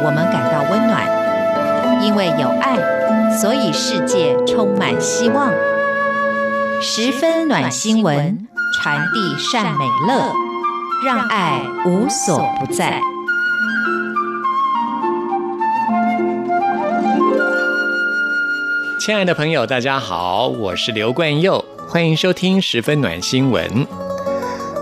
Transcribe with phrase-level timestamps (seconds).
[0.00, 2.78] 我们感到温暖，因为有爱，
[3.36, 5.52] 所以世界充满希望。
[6.80, 10.32] 十分暖新闻，传递善美乐，
[11.04, 13.00] 让爱无所不在。
[19.00, 23.86] 亲爱的朋友，大家好，我是刘冠佑，欢迎收听十分暖新闻。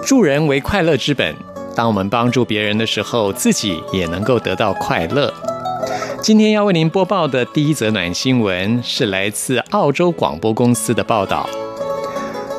[0.04, 1.34] 助人为快乐之本，
[1.76, 5.32] 当我们帮助别人的时候，自己也能够得到快乐。
[6.22, 11.46] 今天要为您播报的第一则暖新闻是来自澳洲广播公司的报道。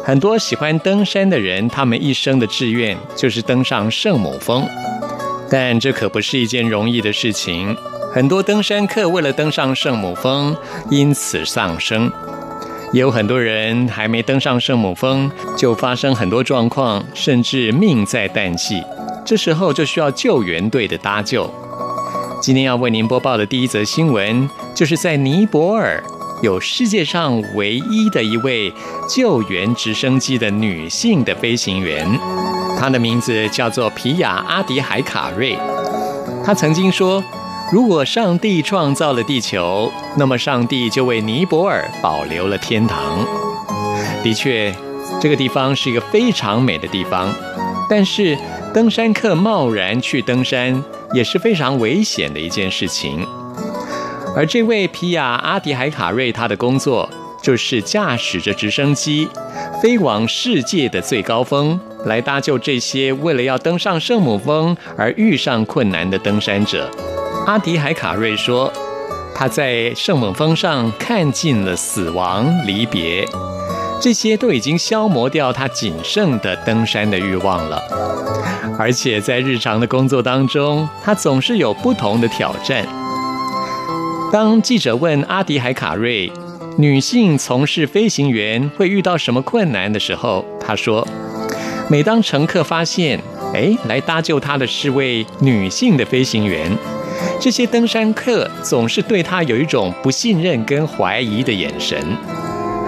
[0.05, 4.65] 很多喜欢登山的人，他们一生的志愿就是登上圣母峰，
[5.49, 7.75] 但这可不是一件容易的事情。
[8.13, 10.55] 很多登山客为了登上圣母峰，
[10.89, 12.09] 因此丧生；
[12.93, 18.81] 也有很多人还没登上圣母峰，就发生很多状况，甚至命在旦夕。
[19.25, 21.49] 这时候就需要救援队的搭救。
[22.41, 26.01] 今天要为您播报的第一则新闻，就是在尼泊尔
[26.41, 28.71] 有世界上唯一的一位
[29.09, 32.07] 救援直升机的女性的飞行员，
[32.79, 35.57] 她的名字叫做皮亚阿迪海卡瑞。
[36.45, 37.21] 她曾经说。
[37.69, 43.25] 如果上帝创造了地球，那么上帝就为尼泊尔保留了天堂。
[44.23, 44.73] 的确，
[45.19, 47.29] 这个地方是一个非常美的地方，
[47.89, 48.37] 但是
[48.73, 50.81] 登山客贸然去登山
[51.13, 53.27] 也是非常危险的一件事情。
[54.33, 57.09] 而这位皮亚阿迪海卡瑞，他的工作
[57.41, 59.27] 就是驾驶着直升机
[59.81, 66.89] 飞往世界的最高峰，来搭救这些为了要登上圣母峰而遇上困难的登山者。
[67.47, 68.69] 阿迪海卡瑞说
[69.33, 73.25] ：“他在圣母峰上看尽了死亡、离别，
[74.01, 77.81] 这些都已经消磨掉他仅剩的登山的欲望了。
[78.77, 82.85] 而且在日常的工作当中，他总是有不同的挑战。
[84.29, 86.29] 当记者问阿迪海卡瑞，
[86.77, 91.07] 女性从事飞行员会遇到什么困难的时候，他说：
[91.89, 93.21] 每当乘客发现，
[93.53, 96.69] 哎，来搭救他的是位女性的飞行员。”
[97.39, 101.97] 这些登山客总是对他有一种不信任跟怀疑的眼神，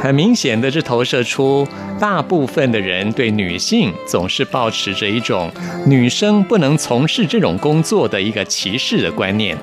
[0.02, 1.68] 很明显的，这投射出
[2.00, 5.52] 大部分的人对女性总是抱持着一种
[5.86, 9.58] 女生不能从事这种工作的一个歧视的观念。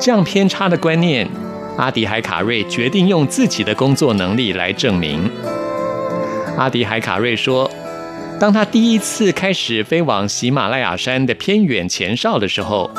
[0.00, 1.28] 这样偏差的观念，
[1.76, 5.30] 阿迪海卡瑞决定用自己的工作能力来证明。
[6.56, 7.70] 阿迪海卡瑞说，
[8.40, 12.90] 当他第一次开始飞往喜马拉雅山的偏远前哨的时候。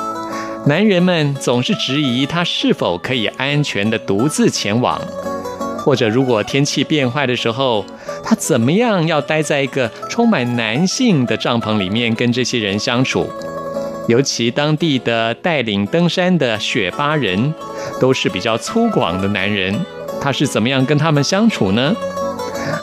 [0.67, 4.99] 男人们总是质疑他是否可以安全地独自前往，
[5.79, 7.85] 或者如果天气变坏的时候，
[8.21, 13.29] 他怎么样要待在一个充满男性的帐篷里面跟这些人相处？
[14.09, 17.53] 尤其当地的带领登山的雪巴人
[18.01, 19.73] 都是比较粗犷的男人，
[20.19, 21.95] 他是怎么样跟他们相处呢？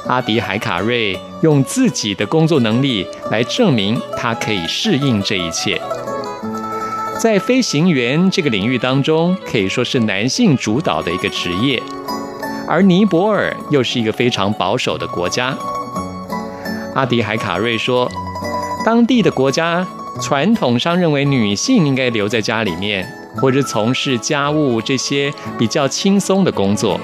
[0.06, 5.78] 阿迪海卡瑞用自己的工作能力来证明他可以适应这一切。
[7.20, 11.82] 在飞行员这个领域当中，可以说是男性主导的一个职业，
[12.68, 15.56] 而尼泊尔又是一个非常保守的国家。
[16.94, 18.10] 阿迪海卡瑞说，
[18.84, 19.86] 当地的国家
[20.20, 27.00] 传统上认为女性应该留在家里面，或者从事家务这些比较轻松的工作。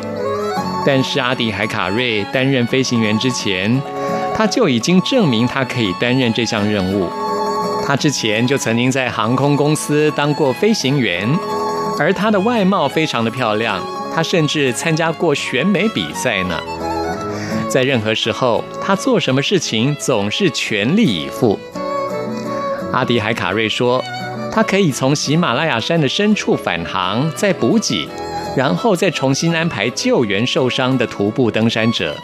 [0.84, 3.80] 但是阿迪海卡瑞担任飞行员之前，
[4.34, 7.08] 他就已经证明他可以担任这项任务。
[7.86, 11.28] 他之前就曾经在航空公司当过飞行员，
[11.98, 13.82] 而他的外貌非常的漂亮，
[14.14, 16.60] 他甚至参加过选美比赛呢。
[17.68, 21.58] 在任何时候，他做什么事情总是全力以赴。
[22.92, 24.02] 阿迪海卡瑞说，
[24.52, 28.08] 他可以从喜马拉雅山的深处返航，再补给，
[28.56, 32.16] 然后再重新安排救援受伤的徒步登山者，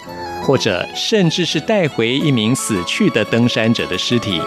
[0.42, 4.40] 或者甚至是带回一名死去的登山者的尸体。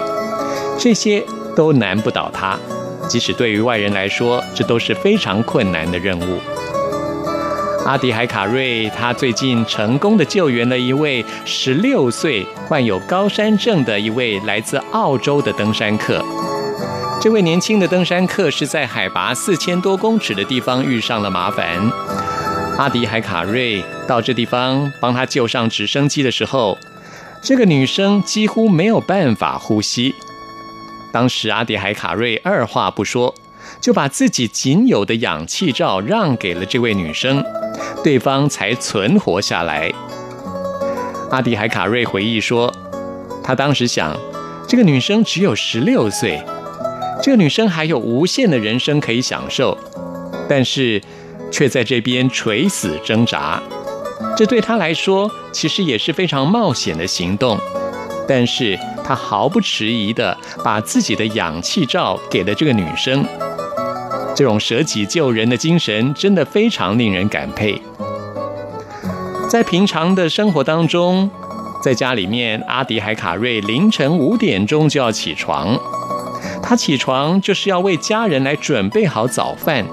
[0.79, 1.21] 这些
[1.55, 2.57] 都难不倒他，
[3.09, 6.39] 即使对于外人来说，这都是非常困难的任务。
[7.85, 16.23] 阿迪海卡瑞他最近成功的救援了一位十六岁患有高山症的一位来自澳洲的登山客。
[17.21, 21.67] 这位年轻的登山客是在海拔四千多公尺的地方遇上了麻烦。
[22.77, 26.77] 阿迪海卡瑞到这地方帮他救上直升机的时候，
[27.41, 30.15] 这个女生几乎没有办法呼吸。
[31.11, 33.33] 当时阿迪海卡瑞二话不说，
[33.81, 37.43] 就把自己仅有的氧气罩让给了这位女生，
[38.03, 39.91] 对方才存活下来。
[41.31, 42.73] 阿迪海卡瑞回忆说，
[43.43, 44.15] 他当时想，
[44.67, 46.41] 这个女生只有十六岁，
[47.21, 49.77] 这个女生还有无限的人生可以享受，
[50.47, 51.01] 但是
[51.51, 53.61] 却在这边垂死挣扎。
[54.35, 57.57] 这对他来说其实也是非常冒险的行动，
[58.29, 63.25] 但是他毫不迟疑地把自己的氧气罩给了这个女生。
[64.35, 67.81] 这种舍己救人的精神真的非常令人感佩。
[69.49, 71.29] 在平常的生活当中，
[71.81, 75.75] 在家里面，阿迪海卡瑞凌晨五点钟就要起床。
[76.61, 79.83] 他起床就是要为家人来准备好早饭。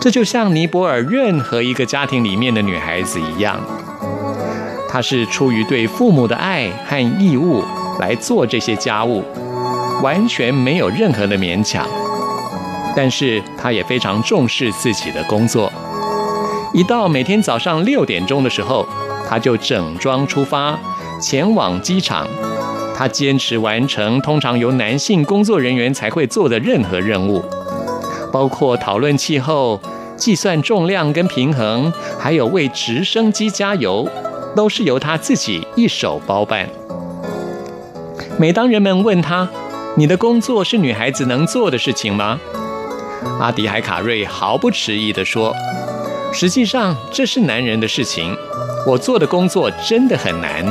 [0.00, 3.60] 这就像尼泊尔任何一个家庭里面的女孩子一样，
[4.92, 7.64] 他是出于对父母的爱和义务
[7.98, 9.24] 来做这些家务，
[10.02, 11.88] 完全没有任何的勉强。
[12.94, 15.72] 但是他也非常重视自己的工作。
[16.74, 18.86] 一到每天早上六点钟的时候，
[19.26, 20.78] 他就整装出发
[21.18, 22.28] 前往机场。
[22.94, 27.42] 他坚持完成通常由男性工作人员才会做的任何任务，
[28.30, 29.80] 包括讨论气候。
[30.14, 34.06] 计算重量跟平衡，还有为直升机加油，
[34.54, 36.68] 都是由他自己一手包办。
[38.38, 39.48] 每当人们问他
[39.96, 42.40] ：“你的工作是女孩子能做的事情吗？”
[43.38, 45.54] 阿迪海卡瑞毫不迟疑地说
[46.32, 48.36] ：“实际上这是男人的事情，
[48.86, 50.64] 我做的工作真的很难，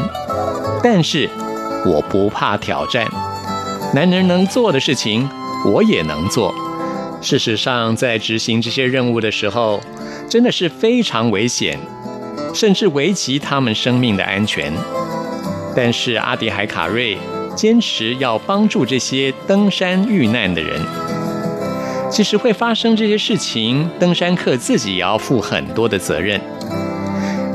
[0.83, 1.29] 但是
[1.85, 3.07] 我不怕挑战。
[3.93, 5.29] 男人能做的事情，
[5.65, 6.53] 我也能做。”
[7.21, 9.79] 事实上，在执行这些任务的时候，
[10.27, 11.79] 真的是非常危险，
[12.53, 14.71] 甚至危及他们生命的安全。
[15.75, 17.17] 但是阿迪海卡瑞
[17.55, 20.81] 坚持要帮助这些登山遇难的人。
[22.09, 26.39] 其实会发生这些事情，登山客自己也要负很多的责任。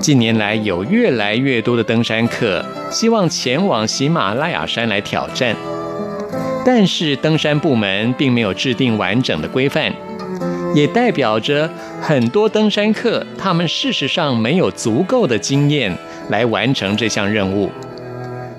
[0.00, 5.54] 近年来，有越来越多的登山客希望前往喜马拉雅山来挑战。
[6.64, 9.92] 但是登山部门并没有制定完整的规范，
[10.76, 11.70] 也代表着
[12.02, 15.96] 很多登山客他们事实上没有足够的经验
[16.28, 17.70] 来完成这项任务，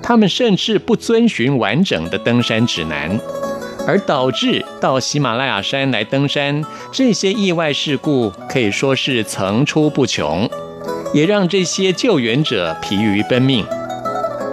[0.01, 3.19] 他们甚至不遵循完整的登山指南，
[3.85, 10.49] 而导致到喜马拉雅山来登山，这些意外事故可以说是层出不穷，
[11.13, 13.63] 也让这些救援者疲于奔命。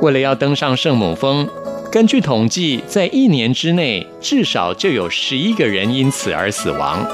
[0.02, 1.48] 为了要登上圣母峰。
[1.90, 7.06] 根据统计，在一年之内，至少就有十一个人因此而死亡。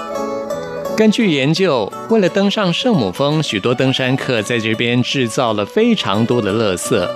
[1.00, 7.08] 根据研究，为了登上圣母峰，许多登山客在这边制造了非常多的垃圾。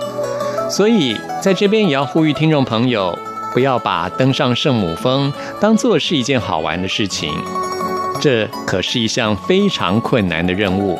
[0.71, 3.15] 所以，在这边也要呼吁听众朋友，
[3.53, 7.31] 不要把登上圣母峰当作是一件好玩的事情。
[8.19, 10.97] 这可是一项非常困难的任务，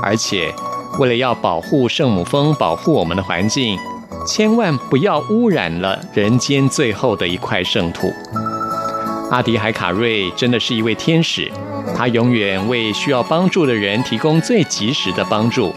[0.00, 0.54] 而且
[1.00, 3.76] 为了要保护圣母峰，保护我们的环境。
[4.24, 8.12] 千万不要污染了人间最后的一块圣土。
[9.28, 11.50] 阿迪海卡瑞真的是一位天使，
[11.96, 15.74] 他永远为需要帮助的人提供最及时的帮助，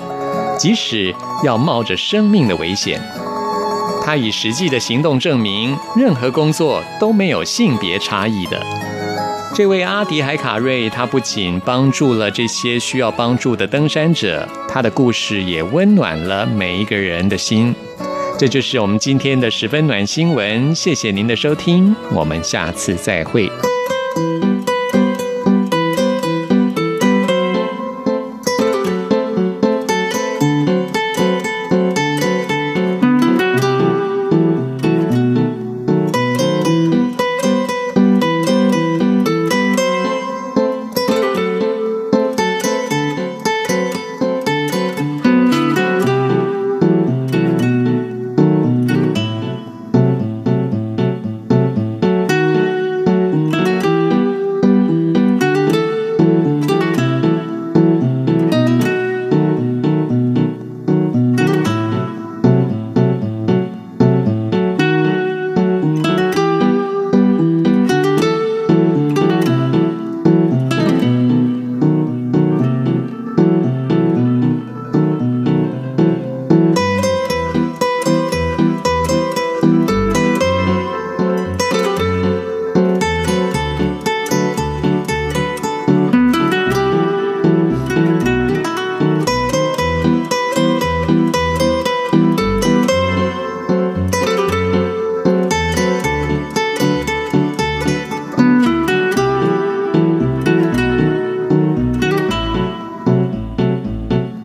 [0.58, 1.14] 即使
[1.44, 3.02] 要冒着生命的危险。
[4.04, 8.60] 他以实际的行动证明，任何工作都没有性别差异的。
[9.54, 17.76] 这位阿迪海卡瑞，他不仅帮助了这些需要帮助的登山者，他的故事也温暖了每一个人的心。
[18.40, 23.52] 这就是我们今天的十分暖新闻，谢谢您的收听，我们下次再会。